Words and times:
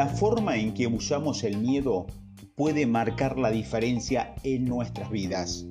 La 0.00 0.08
forma 0.08 0.56
en 0.56 0.72
que 0.72 0.86
usamos 0.86 1.44
el 1.44 1.58
miedo 1.58 2.06
puede 2.56 2.86
marcar 2.86 3.38
la 3.38 3.50
diferencia 3.50 4.34
en 4.44 4.64
nuestras 4.64 5.10
vidas. 5.10 5.66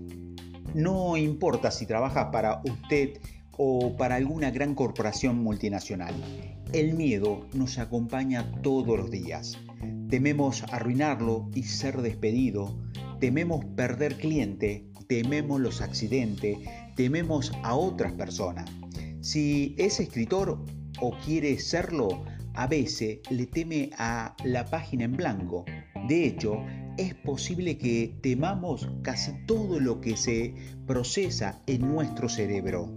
No 0.75 1.17
importa 1.17 1.71
si 1.71 1.87
trabajas 1.87 2.27
para 2.31 2.61
usted 2.63 3.19
o 3.57 3.97
para 3.97 4.17
alguna 4.17 4.51
gran 4.51 4.75
corporación 4.75 5.41
multinacional. 5.41 6.13
El 6.73 6.93
miedo 6.93 7.47
nos 7.55 7.79
acompaña 7.79 8.51
todos 8.61 8.99
los 8.99 9.09
días. 9.09 9.57
Tememos 10.11 10.61
arruinarlo 10.71 11.49
y 11.55 11.63
ser 11.63 11.99
despedido. 12.03 12.77
Tememos 13.19 13.65
perder 13.65 14.17
cliente. 14.17 14.91
Tememos 15.07 15.59
los 15.59 15.81
accidentes. 15.81 16.59
Tememos 16.95 17.51
a 17.63 17.73
otras 17.73 18.13
personas. 18.13 18.69
Si 19.21 19.73
es 19.79 19.99
escritor 19.99 20.63
o 21.01 21.17
quiere 21.25 21.57
serlo, 21.57 22.21
a 22.53 22.67
veces 22.67 23.19
le 23.29 23.45
teme 23.45 23.91
a 23.97 24.35
la 24.43 24.65
página 24.65 25.05
en 25.05 25.15
blanco. 25.15 25.65
De 26.07 26.25
hecho, 26.25 26.63
es 26.97 27.13
posible 27.13 27.77
que 27.77 28.17
temamos 28.21 28.89
casi 29.01 29.31
todo 29.45 29.79
lo 29.79 30.01
que 30.01 30.17
se 30.17 30.53
procesa 30.85 31.61
en 31.67 31.81
nuestro 31.81 32.27
cerebro. 32.27 32.93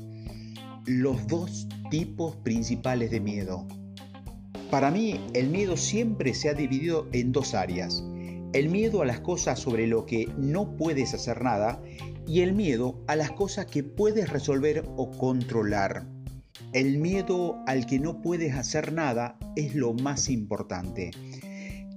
Los 0.86 1.26
dos 1.26 1.68
tipos 1.90 2.36
principales 2.36 3.10
de 3.10 3.20
miedo. 3.20 3.66
Para 4.70 4.90
mí, 4.90 5.20
el 5.34 5.50
miedo 5.50 5.76
siempre 5.76 6.34
se 6.34 6.48
ha 6.48 6.54
dividido 6.54 7.06
en 7.12 7.30
dos 7.30 7.54
áreas. 7.54 8.02
El 8.52 8.70
miedo 8.70 9.02
a 9.02 9.06
las 9.06 9.20
cosas 9.20 9.58
sobre 9.60 9.86
lo 9.86 10.06
que 10.06 10.28
no 10.36 10.76
puedes 10.76 11.14
hacer 11.14 11.42
nada 11.42 11.80
y 12.26 12.40
el 12.40 12.54
miedo 12.54 13.02
a 13.06 13.16
las 13.16 13.30
cosas 13.32 13.66
que 13.66 13.82
puedes 13.82 14.30
resolver 14.30 14.84
o 14.96 15.10
controlar. 15.10 16.06
El 16.72 16.96
miedo 16.96 17.62
al 17.66 17.84
que 17.84 17.98
no 17.98 18.22
puedes 18.22 18.54
hacer 18.54 18.94
nada 18.94 19.38
es 19.56 19.74
lo 19.74 19.92
más 19.92 20.30
importante. 20.30 21.10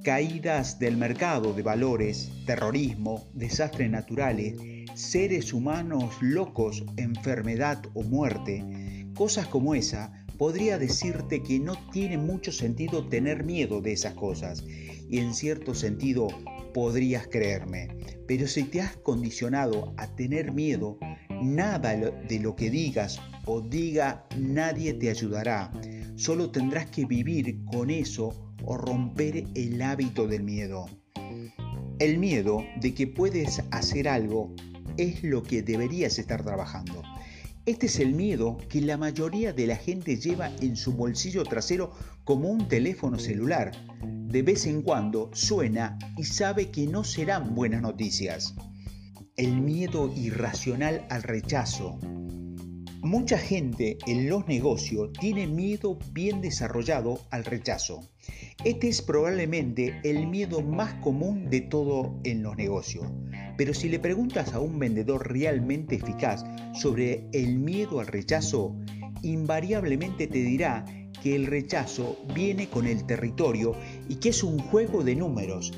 Caídas 0.04 0.80
del 0.80 0.98
mercado 0.98 1.54
de 1.54 1.62
valores, 1.62 2.30
terrorismo, 2.46 3.26
desastres 3.34 3.90
naturales, 3.90 4.56
seres 4.94 5.54
humanos 5.54 6.18
locos, 6.20 6.84
enfermedad 6.98 7.84
o 7.94 8.04
muerte, 8.04 9.08
cosas 9.16 9.48
como 9.48 9.76
esa, 9.76 10.26
podría 10.38 10.78
decirte 10.78 11.42
que 11.42 11.58
no 11.58 11.76
tiene 11.94 12.18
mucho 12.18 12.52
sentido 12.52 13.08
tener 13.08 13.46
miedo 13.46 13.80
de 13.80 13.94
esas 13.94 14.16
cosas 14.16 14.66
y 15.10 15.20
en 15.20 15.34
cierto 15.34 15.74
sentido 15.74 16.28
podrías 16.74 17.28
creerme. 17.28 17.88
Pero 18.28 18.46
si 18.46 18.64
te 18.66 18.82
has 18.82 18.98
condicionado 18.98 19.94
a 19.96 20.14
tener 20.18 20.52
miedo, 20.52 21.00
nada 21.42 21.96
de 21.96 22.40
lo 22.42 22.58
que 22.58 22.70
digas 22.70 23.22
o 23.46 23.62
diga 23.62 24.26
nadie 24.38 24.94
te 24.94 25.10
ayudará. 25.10 25.72
Solo 26.16 26.52
tendrás 26.52 26.88
que 26.88 27.06
vivir 27.06 27.64
con 27.66 27.90
eso 27.90 28.54
o 28.64 28.78
romper 28.78 29.46
el 29.56 29.82
hábito 29.82 30.28
del 30.28 30.44
miedo. 30.44 30.86
El 32.00 32.18
miedo 32.18 32.64
de 32.82 32.94
que 32.94 33.08
puedes 33.08 33.64
hacer 33.72 34.08
algo 34.08 34.54
es 34.98 35.24
lo 35.24 35.44
que 35.44 35.62
deberías 35.62 36.20
estar 36.20 36.44
trabajando. 36.44 37.02
Este 37.66 37.88
es 37.88 38.00
el 38.00 38.14
miedo 38.14 38.58
que 38.70 38.80
la 38.80 38.96
mayoría 38.96 39.52
de 39.52 39.66
la 39.66 39.76
gente 39.76 40.18
lleva 40.18 40.52
en 40.62 40.76
su 40.76 40.94
bolsillo 40.94 41.44
trasero 41.44 41.92
como 42.24 42.50
un 42.50 42.68
teléfono 42.68 43.18
celular. 43.18 43.72
De 44.04 44.44
vez 44.44 44.68
en 44.68 44.84
cuando 44.84 45.32
suena 45.34 45.98
y 46.16 46.26
sabe 46.26 46.70
que 46.70 46.86
no 46.86 47.04
serán 47.04 47.56
buenas 47.56 47.82
noticias. 47.82 48.54
El 49.36 49.62
miedo 49.62 50.14
irracional 50.16 51.08
al 51.10 51.24
rechazo. 51.24 51.98
Mucha 53.06 53.38
gente 53.38 54.00
en 54.08 54.30
los 54.30 54.48
negocios 54.48 55.14
tiene 55.14 55.46
miedo 55.46 56.00
bien 56.12 56.42
desarrollado 56.42 57.20
al 57.30 57.46
rechazo. 57.46 58.00
Este 58.64 58.88
es 58.88 59.04
probablemente 59.04 60.00
el 60.04 60.26
miedo 60.26 60.64
más 60.64 60.96
común 60.96 61.52
de 61.52 61.62
todo 61.62 62.20
en 62.24 62.42
los 62.42 62.58
negocios. 62.58 63.06
Pero 63.58 63.76
si 63.76 63.90
le 63.90 64.00
preguntas 64.00 64.56
a 64.56 64.60
un 64.60 64.80
vendedor 64.80 65.32
realmente 65.32 65.98
eficaz 65.98 66.44
sobre 66.74 67.28
el 67.32 67.60
miedo 67.60 68.00
al 68.00 68.08
rechazo, 68.08 68.76
invariablemente 69.22 70.26
te 70.26 70.40
dirá 70.40 70.84
que 71.22 71.36
el 71.36 71.46
rechazo 71.46 72.18
viene 72.34 72.70
con 72.70 72.88
el 72.88 73.06
territorio 73.06 73.76
y 74.10 74.16
que 74.16 74.30
es 74.30 74.42
un 74.42 74.58
juego 74.58 75.04
de 75.04 75.16
números. 75.16 75.74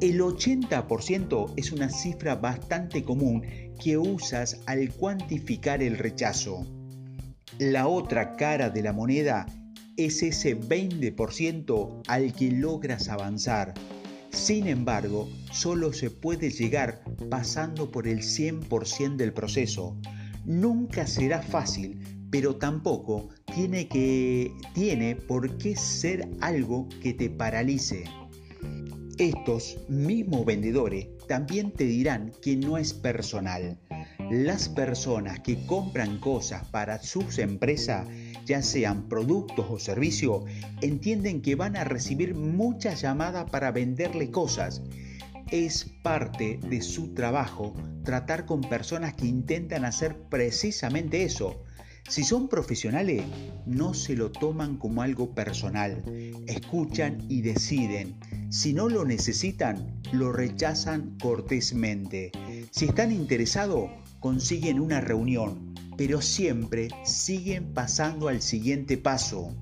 El 0.00 0.18
80% 0.18 1.52
es 1.58 1.72
una 1.72 1.90
cifra 1.90 2.36
bastante 2.36 3.04
común 3.04 3.42
que 3.82 3.98
usas 3.98 4.60
al 4.66 4.90
cuantificar 4.90 5.82
el 5.82 5.98
rechazo. 5.98 6.66
La 7.58 7.88
otra 7.88 8.36
cara 8.36 8.70
de 8.70 8.82
la 8.82 8.92
moneda 8.92 9.46
es 9.96 10.22
ese 10.22 10.58
20% 10.58 12.02
al 12.06 12.32
que 12.34 12.50
logras 12.50 13.08
avanzar. 13.08 13.74
Sin 14.30 14.68
embargo, 14.68 15.28
solo 15.50 15.92
se 15.92 16.10
puede 16.10 16.50
llegar 16.50 17.02
pasando 17.30 17.90
por 17.90 18.06
el 18.06 18.18
100% 18.20 19.16
del 19.16 19.32
proceso. 19.32 19.96
Nunca 20.44 21.06
será 21.06 21.42
fácil, 21.42 21.98
pero 22.30 22.56
tampoco 22.56 23.28
tiene, 23.54 23.88
que, 23.88 24.52
tiene 24.74 25.16
por 25.16 25.58
qué 25.58 25.74
ser 25.74 26.28
algo 26.40 26.88
que 27.02 27.12
te 27.12 27.28
paralice. 27.28 28.04
Estos 29.20 29.76
mismos 29.86 30.46
vendedores 30.46 31.08
también 31.28 31.72
te 31.72 31.84
dirán 31.84 32.32
que 32.40 32.56
no 32.56 32.78
es 32.78 32.94
personal. 32.94 33.78
Las 34.30 34.70
personas 34.70 35.40
que 35.40 35.66
compran 35.66 36.18
cosas 36.18 36.66
para 36.68 37.02
sus 37.02 37.36
empresas 37.36 38.08
ya 38.46 38.62
sean 38.62 39.10
productos 39.10 39.66
o 39.68 39.78
servicios, 39.78 40.44
entienden 40.80 41.42
que 41.42 41.54
van 41.54 41.76
a 41.76 41.84
recibir 41.84 42.34
muchas 42.34 43.02
llamadas 43.02 43.50
para 43.50 43.72
venderle 43.72 44.30
cosas. 44.30 44.80
Es 45.50 45.84
parte 46.02 46.58
de 46.70 46.80
su 46.80 47.12
trabajo 47.12 47.74
tratar 48.04 48.46
con 48.46 48.62
personas 48.62 49.12
que 49.12 49.26
intentan 49.26 49.84
hacer 49.84 50.16
precisamente 50.30 51.24
eso. 51.24 51.62
Si 52.08 52.24
son 52.24 52.48
profesionales, 52.48 53.22
no 53.66 53.94
se 53.94 54.16
lo 54.16 54.30
toman 54.32 54.76
como 54.76 55.02
algo 55.02 55.34
personal, 55.34 56.02
escuchan 56.46 57.24
y 57.28 57.42
deciden. 57.42 58.16
Si 58.50 58.72
no 58.72 58.88
lo 58.88 59.04
necesitan, 59.04 60.00
lo 60.12 60.32
rechazan 60.32 61.16
cortésmente. 61.22 62.32
Si 62.70 62.86
están 62.86 63.12
interesados, 63.12 63.90
consiguen 64.18 64.80
una 64.80 65.00
reunión, 65.00 65.74
pero 65.96 66.20
siempre 66.20 66.88
siguen 67.04 67.72
pasando 67.72 68.28
al 68.28 68.42
siguiente 68.42 68.96
paso. 68.96 69.54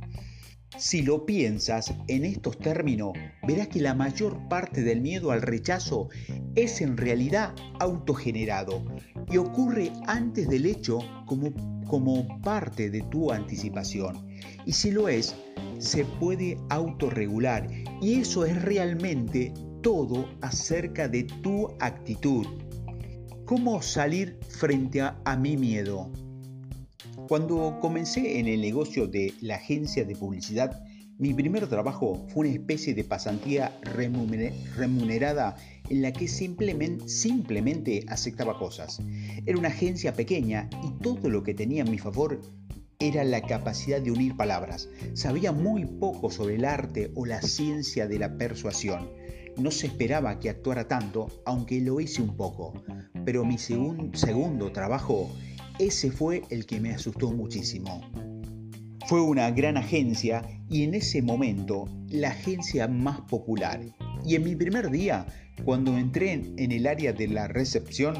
Si 0.76 1.02
lo 1.02 1.24
piensas 1.24 1.94
en 2.08 2.24
estos 2.24 2.58
términos, 2.58 3.12
verás 3.46 3.68
que 3.68 3.80
la 3.80 3.94
mayor 3.94 4.48
parte 4.48 4.82
del 4.82 5.00
miedo 5.00 5.30
al 5.30 5.40
rechazo 5.40 6.08
es 6.54 6.82
en 6.82 6.96
realidad 6.96 7.54
autogenerado 7.80 8.84
y 9.30 9.38
ocurre 9.38 9.90
antes 10.06 10.48
del 10.48 10.66
hecho 10.66 10.98
como, 11.26 11.52
como 11.86 12.40
parte 12.42 12.90
de 12.90 13.00
tu 13.02 13.32
anticipación. 13.32 14.28
Y 14.66 14.72
si 14.72 14.90
lo 14.90 15.08
es, 15.08 15.34
se 15.78 16.04
puede 16.04 16.58
autorregular 16.68 17.66
y 18.02 18.20
eso 18.20 18.44
es 18.44 18.60
realmente 18.62 19.54
todo 19.82 20.28
acerca 20.42 21.08
de 21.08 21.24
tu 21.24 21.68
actitud. 21.80 22.46
¿Cómo 23.46 23.80
salir 23.80 24.38
frente 24.48 25.00
a, 25.00 25.18
a 25.24 25.36
mi 25.36 25.56
miedo? 25.56 26.12
Cuando 27.28 27.78
comencé 27.80 28.40
en 28.40 28.48
el 28.48 28.60
negocio 28.60 29.06
de 29.06 29.32
la 29.40 29.56
agencia 29.56 30.04
de 30.04 30.16
publicidad, 30.16 30.82
mi 31.18 31.34
primer 31.34 31.66
trabajo 31.68 32.26
fue 32.28 32.46
una 32.46 32.54
especie 32.54 32.94
de 32.94 33.04
pasantía 33.04 33.76
remunerada 33.82 35.56
en 35.88 36.02
la 36.02 36.12
que 36.12 36.28
simplemente, 36.28 38.04
aceptaba 38.08 38.58
cosas. 38.58 39.00
Era 39.44 39.58
una 39.58 39.68
agencia 39.68 40.12
pequeña 40.12 40.70
y 40.84 41.02
todo 41.02 41.28
lo 41.28 41.42
que 41.42 41.54
tenía 41.54 41.82
en 41.82 41.90
mi 41.90 41.98
favor 41.98 42.40
era 42.98 43.22
la 43.24 43.42
capacidad 43.42 44.00
de 44.00 44.10
unir 44.10 44.36
palabras. 44.36 44.88
Sabía 45.14 45.52
muy 45.52 45.86
poco 45.86 46.30
sobre 46.30 46.54
el 46.54 46.64
arte 46.64 47.12
o 47.14 47.26
la 47.26 47.42
ciencia 47.42 48.08
de 48.08 48.18
la 48.18 48.36
persuasión. 48.38 49.08
No 49.56 49.70
se 49.70 49.88
esperaba 49.88 50.38
que 50.38 50.50
actuara 50.50 50.88
tanto, 50.88 51.42
aunque 51.44 51.80
lo 51.80 52.00
hice 52.00 52.22
un 52.22 52.36
poco. 52.36 52.74
Pero 53.24 53.44
mi 53.44 53.58
segundo 53.58 54.72
trabajo 54.72 55.30
ese 55.78 56.10
fue 56.10 56.42
el 56.50 56.66
que 56.66 56.80
me 56.80 56.92
asustó 56.92 57.32
muchísimo. 57.32 58.00
Fue 59.06 59.20
una 59.20 59.50
gran 59.50 59.76
agencia 59.76 60.42
y 60.68 60.82
en 60.82 60.94
ese 60.94 61.22
momento 61.22 61.88
la 62.08 62.28
agencia 62.28 62.88
más 62.88 63.20
popular. 63.22 63.80
Y 64.24 64.34
en 64.34 64.44
mi 64.44 64.56
primer 64.56 64.90
día, 64.90 65.26
cuando 65.64 65.96
entré 65.96 66.32
en 66.32 66.72
el 66.72 66.86
área 66.86 67.12
de 67.12 67.28
la 67.28 67.48
recepción 67.48 68.16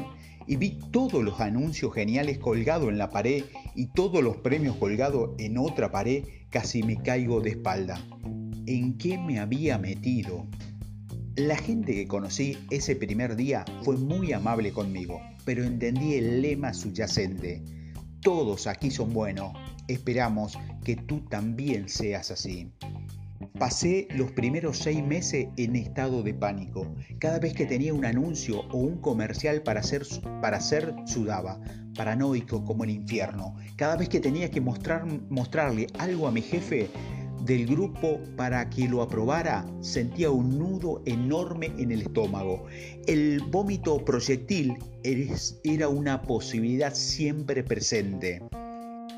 y 0.47 0.55
vi 0.55 0.79
todos 0.91 1.23
los 1.23 1.39
anuncios 1.41 1.93
geniales 1.93 2.39
colgados 2.39 2.89
en 2.89 2.97
la 2.97 3.09
pared 3.09 3.43
y 3.75 3.87
todos 3.87 4.23
los 4.23 4.37
premios 4.37 4.77
colgados 4.77 5.31
en 5.37 5.57
otra 5.57 5.91
pared, 5.91 6.23
casi 6.49 6.81
me 6.81 6.97
caigo 6.97 7.41
de 7.41 7.51
espalda. 7.51 8.03
¿En 8.65 8.97
qué 8.97 9.17
me 9.17 9.39
había 9.39 9.77
metido? 9.77 10.47
La 11.35 11.55
gente 11.55 11.93
que 11.93 12.07
conocí 12.07 12.57
ese 12.71 12.95
primer 12.95 13.35
día 13.35 13.65
fue 13.83 13.97
muy 13.97 14.33
amable 14.33 14.71
conmigo, 14.71 15.21
pero 15.49 15.63
entendí 15.63 16.13
el 16.13 16.43
lema 16.43 16.75
subyacente. 16.75 17.63
Todos 18.21 18.67
aquí 18.67 18.91
son 18.91 19.11
buenos, 19.11 19.51
esperamos 19.87 20.55
que 20.85 20.95
tú 20.95 21.21
también 21.21 21.89
seas 21.89 22.29
así. 22.29 22.71
Pasé 23.57 24.07
los 24.11 24.31
primeros 24.31 24.77
seis 24.77 25.03
meses 25.03 25.47
en 25.57 25.75
estado 25.75 26.21
de 26.21 26.35
pánico. 26.35 26.93
Cada 27.17 27.39
vez 27.39 27.55
que 27.55 27.65
tenía 27.65 27.95
un 27.95 28.05
anuncio 28.05 28.61
o 28.69 28.77
un 28.77 29.01
comercial 29.01 29.63
para 29.63 29.79
hacer, 29.79 30.03
para 30.39 30.57
hacer 30.57 30.93
sudaba, 31.07 31.59
paranoico 31.95 32.63
como 32.63 32.83
el 32.83 32.91
infierno. 32.91 33.55
Cada 33.75 33.95
vez 33.95 34.07
que 34.07 34.19
tenía 34.19 34.51
que 34.51 34.61
mostrar, 34.61 35.03
mostrarle 35.31 35.87
algo 35.97 36.27
a 36.27 36.31
mi 36.31 36.43
jefe 36.43 36.91
del 37.45 37.65
grupo 37.65 38.19
para 38.35 38.69
que 38.69 38.87
lo 38.87 39.01
aprobara, 39.01 39.65
sentía 39.81 40.31
un 40.31 40.57
nudo 40.57 41.01
enorme 41.05 41.71
en 41.77 41.91
el 41.91 42.03
estómago. 42.03 42.65
El 43.07 43.41
vómito 43.41 44.03
proyectil 44.03 44.75
era 45.63 45.89
una 45.89 46.21
posibilidad 46.21 46.93
siempre 46.93 47.63
presente. 47.63 48.41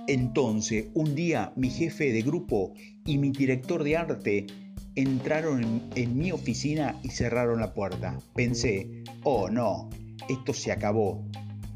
Entonces, 0.07 0.88
un 0.94 1.15
día 1.15 1.53
mi 1.56 1.69
jefe 1.69 2.12
de 2.12 2.21
grupo 2.21 2.73
y 3.06 3.18
mi 3.18 3.31
director 3.31 3.83
de 3.83 3.97
arte 3.97 4.47
entraron 4.95 5.89
en, 5.95 6.18
mi 6.18 6.31
oficina 6.31 7.00
y 7.03 7.09
cerraron 7.09 7.59
la 7.59 7.73
puerta. 7.73 8.18
Pensé, 8.35 9.03
oh 9.23 9.50
no, 9.50 9.89
esto 10.27 10.53
se 10.53 10.71
acabó. 10.71 11.23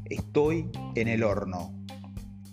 Estoy 0.06 0.68
en 0.94 1.08
el 1.08 1.22
horno. 1.22 1.75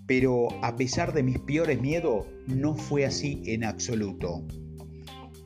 Pero 0.05 0.47
a 0.63 0.75
pesar 0.75 1.13
de 1.13 1.23
mis 1.23 1.39
peores 1.39 1.79
miedos, 1.81 2.25
no 2.47 2.75
fue 2.75 3.05
así 3.05 3.41
en 3.45 3.63
absoluto. 3.63 4.43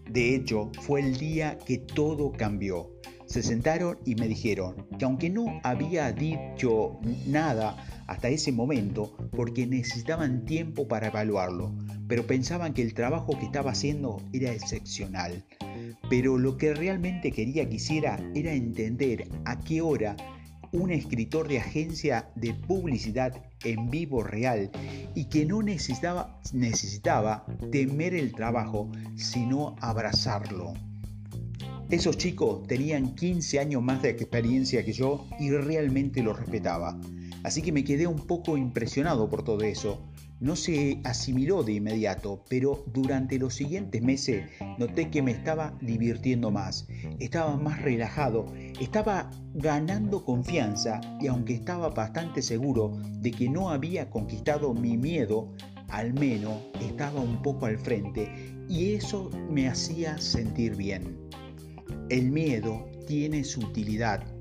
De 0.10 0.36
hecho, 0.36 0.72
fue 0.82 1.02
el 1.02 1.18
día 1.18 1.58
que 1.66 1.78
todo 1.78 2.32
cambió. 2.32 2.92
Se 3.26 3.44
sentaron 3.44 3.98
y 4.06 4.16
me 4.16 4.28
dijeron 4.28 4.88
que 4.98 5.04
aunque 5.04 5.30
no 5.30 5.60
había 5.64 6.12
dicho 6.14 6.98
nada 7.28 7.76
hasta 8.08 8.30
ese 8.30 8.54
momento, 8.54 9.18
porque 9.36 9.68
necesitaban 9.68 10.46
tiempo 10.46 10.88
para 10.88 11.08
evaluarlo, 11.08 11.76
pero 12.08 12.26
pensaban 12.26 12.74
que 12.74 12.82
el 12.82 12.94
trabajo 12.94 13.38
que 13.38 13.46
estaba 13.46 13.72
haciendo 13.72 14.22
era 14.32 14.54
excepcional. 14.54 15.44
Pero 16.10 16.38
lo 16.38 16.58
que 16.58 16.74
realmente 16.74 17.32
quería 17.32 17.68
que 17.68 17.76
hiciera 17.76 18.18
era 18.34 18.54
entender 18.54 19.28
a 19.44 19.60
qué 19.60 19.82
hora 19.82 20.16
un 20.72 20.92
escritor 20.92 21.48
de 21.48 21.60
agencia 21.60 22.30
de 22.36 22.54
publicidad 22.54 23.42
en 23.64 23.90
vivo 23.90 24.24
real 24.24 24.72
y 25.16 25.26
que 25.26 25.46
no 25.46 25.62
necesitaba, 25.62 26.40
necesitaba 26.54 27.46
temer 27.72 28.14
el 28.14 28.34
trabajo, 28.34 28.92
sino 29.16 29.76
abrazarlo. 29.82 30.74
Esos 31.90 32.18
chicos 32.18 32.68
tenían 32.68 33.16
15 33.16 33.60
años 33.60 33.82
más 33.82 34.02
de 34.02 34.10
experiencia 34.10 34.84
que 34.84 34.92
yo 34.92 35.26
y 35.40 35.52
realmente 35.52 36.22
lo 36.22 36.34
respetaba. 36.34 37.00
Así 37.44 37.62
que 37.62 37.72
me 37.72 37.86
quedé 37.86 38.08
un 38.08 38.28
poco 38.28 38.58
impresionado 38.58 39.30
por 39.30 39.44
todo 39.44 39.62
eso. 39.62 40.02
No 40.40 40.56
se 40.56 41.00
asimiló 41.04 41.64
de 41.64 41.74
inmediato, 41.74 42.44
pero 42.48 42.84
durante 42.94 43.40
los 43.40 43.56
siguientes 43.56 44.02
meses 44.04 44.46
noté 44.78 45.10
que 45.10 45.24
me 45.24 45.32
estaba 45.32 45.76
divirtiendo 45.82 46.52
más, 46.52 46.88
estaba 47.20 47.58
más 47.58 47.82
relajado, 47.82 48.46
estaba 48.80 49.32
ganando 49.56 50.24
confianza 50.24 51.02
y 51.20 51.28
aunque 51.28 51.56
estaba 51.56 51.90
bastante 51.90 52.42
seguro 52.44 52.92
de 53.20 53.32
que 53.32 53.50
no 53.50 53.72
había 53.72 54.12
conquistado 54.12 54.74
mi 54.76 54.96
miedo, 54.96 55.54
al 55.90 56.14
menos 56.14 56.62
estaba 56.82 57.20
un 57.22 57.42
poco 57.42 57.66
al 57.66 57.80
frente 57.80 58.30
y 58.70 58.94
eso 58.94 59.32
me 59.50 59.68
hacía 59.68 60.18
sentir 60.20 60.76
bien. 60.76 61.18
El 62.10 62.32
miedo 62.32 62.86
tiene 63.08 63.44
su 63.44 63.62
utilidad. 63.62 64.37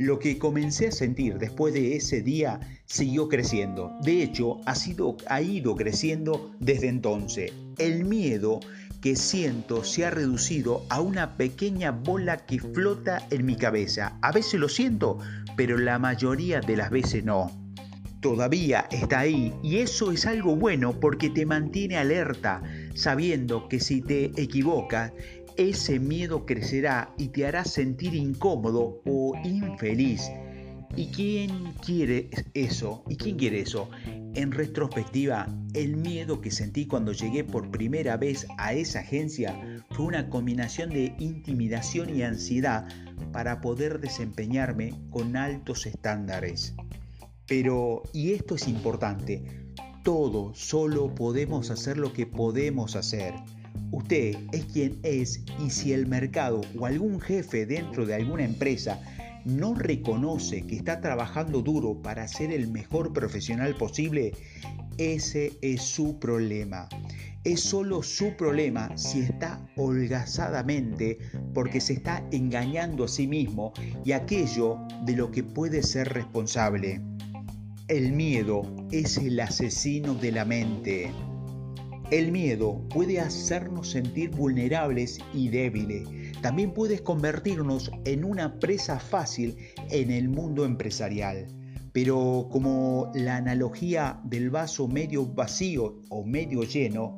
Lo 0.00 0.18
que 0.18 0.38
comencé 0.38 0.86
a 0.86 0.92
sentir 0.92 1.36
después 1.36 1.74
de 1.74 1.94
ese 1.94 2.22
día 2.22 2.58
siguió 2.86 3.28
creciendo. 3.28 3.92
De 4.00 4.22
hecho, 4.22 4.56
ha, 4.64 4.74
sido, 4.74 5.18
ha 5.26 5.42
ido 5.42 5.76
creciendo 5.76 6.52
desde 6.58 6.88
entonces. 6.88 7.52
El 7.76 8.06
miedo 8.06 8.60
que 9.02 9.14
siento 9.14 9.84
se 9.84 10.06
ha 10.06 10.10
reducido 10.10 10.86
a 10.88 11.02
una 11.02 11.36
pequeña 11.36 11.90
bola 11.90 12.38
que 12.46 12.60
flota 12.60 13.26
en 13.28 13.44
mi 13.44 13.56
cabeza. 13.56 14.16
A 14.22 14.32
veces 14.32 14.58
lo 14.58 14.70
siento, 14.70 15.18
pero 15.54 15.76
la 15.76 15.98
mayoría 15.98 16.62
de 16.62 16.78
las 16.78 16.90
veces 16.90 17.22
no. 17.22 17.50
Todavía 18.20 18.86
está 18.90 19.20
ahí 19.20 19.52
y 19.62 19.78
eso 19.78 20.12
es 20.12 20.24
algo 20.24 20.56
bueno 20.56 20.98
porque 20.98 21.28
te 21.28 21.44
mantiene 21.44 21.98
alerta, 21.98 22.62
sabiendo 22.94 23.68
que 23.68 23.80
si 23.80 24.00
te 24.00 24.30
equivocas, 24.40 25.12
ese 25.60 26.00
miedo 26.00 26.46
crecerá 26.46 27.12
y 27.18 27.28
te 27.28 27.46
hará 27.46 27.66
sentir 27.66 28.14
incómodo 28.14 29.02
o 29.04 29.34
infeliz. 29.44 30.30
¿Y 30.96 31.08
quién 31.08 31.74
quiere 31.84 32.30
eso? 32.54 33.04
¿Y 33.10 33.16
quién 33.16 33.36
quiere 33.36 33.60
eso? 33.60 33.90
En 34.34 34.52
retrospectiva, 34.52 35.46
el 35.74 35.98
miedo 35.98 36.40
que 36.40 36.50
sentí 36.50 36.86
cuando 36.86 37.12
llegué 37.12 37.44
por 37.44 37.70
primera 37.70 38.16
vez 38.16 38.46
a 38.56 38.72
esa 38.72 39.00
agencia 39.00 39.82
fue 39.90 40.06
una 40.06 40.30
combinación 40.30 40.88
de 40.88 41.14
intimidación 41.18 42.16
y 42.16 42.22
ansiedad 42.22 42.88
para 43.30 43.60
poder 43.60 44.00
desempeñarme 44.00 44.94
con 45.10 45.36
altos 45.36 45.84
estándares. 45.84 46.74
Pero, 47.46 48.02
y 48.14 48.32
esto 48.32 48.54
es 48.54 48.66
importante, 48.66 49.44
todo 50.04 50.54
solo 50.54 51.14
podemos 51.14 51.70
hacer 51.70 51.98
lo 51.98 52.14
que 52.14 52.24
podemos 52.24 52.96
hacer. 52.96 53.34
Usted 53.92 54.36
es 54.52 54.64
quien 54.66 54.98
es 55.02 55.42
y 55.64 55.70
si 55.70 55.92
el 55.92 56.06
mercado 56.06 56.60
o 56.78 56.86
algún 56.86 57.20
jefe 57.20 57.66
dentro 57.66 58.06
de 58.06 58.14
alguna 58.14 58.44
empresa 58.44 59.00
no 59.44 59.74
reconoce 59.74 60.62
que 60.62 60.76
está 60.76 61.00
trabajando 61.00 61.62
duro 61.62 62.00
para 62.02 62.28
ser 62.28 62.52
el 62.52 62.68
mejor 62.68 63.12
profesional 63.12 63.74
posible, 63.76 64.32
ese 64.98 65.52
es 65.62 65.82
su 65.82 66.18
problema. 66.18 66.88
Es 67.42 67.60
solo 67.60 68.02
su 68.02 68.36
problema 68.36 68.96
si 68.98 69.20
está 69.20 69.66
holgazadamente 69.76 71.18
porque 71.54 71.80
se 71.80 71.94
está 71.94 72.22
engañando 72.32 73.04
a 73.04 73.08
sí 73.08 73.26
mismo 73.26 73.72
y 74.04 74.12
aquello 74.12 74.78
de 75.06 75.16
lo 75.16 75.30
que 75.30 75.42
puede 75.42 75.82
ser 75.82 76.10
responsable. 76.10 77.00
El 77.88 78.12
miedo 78.12 78.62
es 78.92 79.16
el 79.16 79.40
asesino 79.40 80.14
de 80.14 80.32
la 80.32 80.44
mente. 80.44 81.10
El 82.10 82.32
miedo 82.32 82.88
puede 82.88 83.20
hacernos 83.20 83.90
sentir 83.90 84.30
vulnerables 84.30 85.20
y 85.32 85.48
débiles. 85.48 86.08
También 86.42 86.72
puede 86.72 86.98
convertirnos 87.04 87.92
en 88.04 88.24
una 88.24 88.58
presa 88.58 88.98
fácil 88.98 89.56
en 89.90 90.10
el 90.10 90.28
mundo 90.28 90.64
empresarial. 90.64 91.46
Pero 91.92 92.48
como 92.50 93.12
la 93.14 93.36
analogía 93.36 94.20
del 94.24 94.50
vaso 94.50 94.88
medio 94.88 95.24
vacío 95.24 96.00
o 96.08 96.24
medio 96.24 96.64
lleno, 96.64 97.16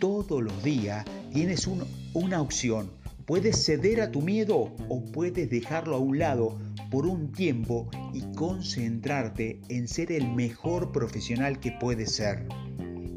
todos 0.00 0.42
los 0.42 0.60
días 0.64 1.04
tienes 1.32 1.68
una 2.12 2.42
opción. 2.42 2.90
Puedes 3.26 3.64
ceder 3.64 4.00
a 4.00 4.10
tu 4.10 4.22
miedo 4.22 4.74
o 4.88 5.04
puedes 5.04 5.48
dejarlo 5.48 5.94
a 5.94 6.00
un 6.00 6.18
lado 6.18 6.58
por 6.90 7.06
un 7.06 7.30
tiempo 7.30 7.88
y 8.12 8.22
concentrarte 8.34 9.60
en 9.68 9.86
ser 9.86 10.10
el 10.10 10.34
mejor 10.34 10.90
profesional 10.90 11.60
que 11.60 11.70
puedes 11.70 12.16
ser. 12.16 12.48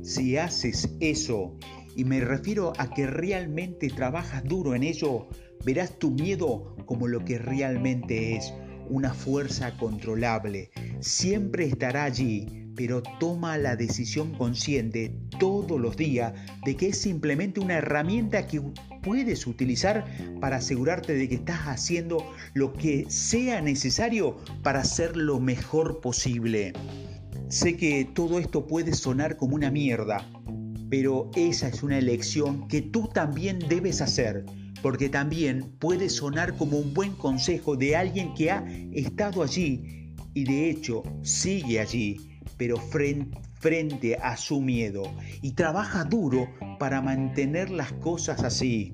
Si 0.09 0.37
haces 0.37 0.89
eso, 1.01 1.55
y 1.95 2.03
me 2.03 2.19
refiero 2.19 2.73
a 2.79 2.89
que 2.89 3.05
realmente 3.05 3.89
trabajas 3.89 4.43
duro 4.43 4.73
en 4.73 4.81
ello, 4.81 5.27
verás 5.63 5.99
tu 5.99 6.09
miedo 6.09 6.75
como 6.87 7.07
lo 7.07 7.23
que 7.23 7.37
realmente 7.37 8.35
es, 8.35 8.51
una 8.89 9.13
fuerza 9.13 9.77
controlable. 9.77 10.71
Siempre 10.99 11.65
estará 11.65 12.05
allí, 12.05 12.71
pero 12.75 13.03
toma 13.19 13.59
la 13.59 13.75
decisión 13.75 14.33
consciente 14.33 15.15
todos 15.39 15.79
los 15.79 15.95
días 15.95 16.33
de 16.65 16.75
que 16.75 16.87
es 16.87 16.97
simplemente 16.97 17.59
una 17.59 17.75
herramienta 17.75 18.47
que 18.47 18.63
puedes 19.03 19.45
utilizar 19.45 20.05
para 20.41 20.57
asegurarte 20.57 21.13
de 21.13 21.29
que 21.29 21.35
estás 21.35 21.67
haciendo 21.67 22.25
lo 22.55 22.73
que 22.73 23.05
sea 23.09 23.61
necesario 23.61 24.37
para 24.63 24.79
hacer 24.79 25.15
lo 25.15 25.39
mejor 25.39 26.01
posible. 26.01 26.73
Sé 27.49 27.75
que 27.77 28.05
todo 28.05 28.37
esto 28.37 28.67
puede 28.67 28.93
sonar 28.93 29.35
como 29.35 29.55
una 29.55 29.71
mierda, 29.71 30.23
pero 30.87 31.31
esa 31.35 31.67
es 31.67 31.81
una 31.81 31.97
elección 31.97 32.67
que 32.67 32.83
tú 32.83 33.09
también 33.11 33.57
debes 33.67 34.01
hacer, 34.01 34.45
porque 34.83 35.09
también 35.09 35.75
puede 35.79 36.09
sonar 36.09 36.55
como 36.55 36.77
un 36.77 36.93
buen 36.93 37.13
consejo 37.13 37.75
de 37.75 37.95
alguien 37.95 38.35
que 38.35 38.51
ha 38.51 38.63
estado 38.93 39.41
allí 39.41 40.13
y 40.35 40.43
de 40.43 40.69
hecho 40.69 41.01
sigue 41.23 41.79
allí, 41.79 42.37
pero 42.55 42.77
frente, 42.77 44.15
a 44.21 44.37
su 44.37 44.61
miedo 44.61 45.11
y 45.41 45.53
trabaja 45.53 46.03
duro 46.03 46.47
para 46.77 47.01
mantener 47.01 47.71
las 47.71 47.91
cosas 47.93 48.43
así. 48.43 48.93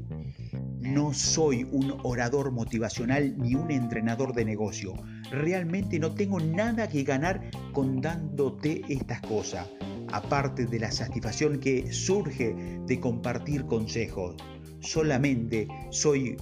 No 0.86 1.14
soy 1.14 1.64
un 1.72 1.96
orador 2.04 2.52
motivacional 2.52 3.36
ni 3.40 3.56
un 3.56 3.72
entrenador 3.72 4.34
de 4.36 4.46
negocio. 4.46 4.94
Realmente 5.32 5.98
no 5.98 6.14
tengo 6.14 6.40
nada 6.40 6.88
que 6.88 7.04
ganar 7.04 7.42
con 7.74 8.02
dándote 8.02 8.84
estas 8.88 9.20
cosas, 9.22 9.68
aparte 10.12 10.68
de 10.68 10.80
la 10.80 10.92
satisfacción 10.92 11.60
que 11.60 11.92
surge 11.92 12.56
de 12.86 13.00
compartir 13.00 13.66
consejos. 13.66 14.36
Solamente 14.80 15.68
soy 15.90 16.38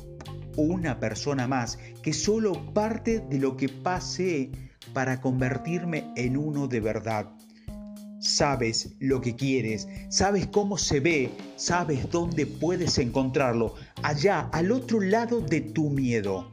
una 0.57 0.99
persona 0.99 1.47
más 1.47 1.79
que 2.01 2.11
solo 2.11 2.73
parte 2.73 3.21
de 3.21 3.39
lo 3.39 3.55
que 3.55 3.69
pase 3.69 4.51
para 4.93 5.21
convertirme 5.21 6.11
en 6.17 6.35
uno 6.35 6.67
de 6.67 6.81
verdad. 6.81 7.31
Sabes 8.23 8.95
lo 8.99 9.21
que 9.21 9.35
quieres, 9.35 9.87
sabes 10.09 10.47
cómo 10.47 10.77
se 10.77 10.99
ve, 10.99 11.29
sabes 11.57 12.09
dónde 12.09 12.45
puedes 12.45 12.97
encontrarlo, 12.97 13.75
allá 14.01 14.49
al 14.53 14.71
otro 14.71 15.01
lado 15.01 15.41
de 15.41 15.61
tu 15.61 15.89
miedo. 15.89 16.49